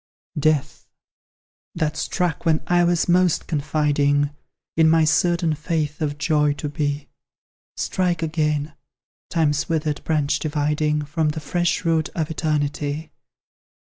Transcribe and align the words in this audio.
Death! 0.39 0.87
that 1.75 1.95
struck 1.95 2.43
when 2.43 2.63
I 2.65 2.83
was 2.83 3.07
most 3.07 3.45
confiding. 3.45 4.31
In 4.75 4.89
my 4.89 5.03
certain 5.03 5.53
faith 5.53 6.01
of 6.01 6.17
joy 6.17 6.53
to 6.53 6.69
be 6.69 7.07
Strike 7.77 8.23
again, 8.23 8.73
Time's 9.29 9.69
withered 9.69 10.03
branch 10.03 10.39
dividing 10.39 11.03
From 11.05 11.29
the 11.29 11.39
fresh 11.39 11.85
root 11.85 12.09
of 12.15 12.31
Eternity! 12.31 13.11